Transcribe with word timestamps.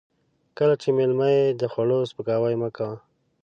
کله 0.57 0.73
چې 0.81 0.89
مېلمه 0.97 1.27
يې 1.35 1.45
د 1.61 1.63
خوړو 1.71 1.99
سپکاوی 2.09 2.55
مه 2.61 2.69
کوه. 2.77 2.95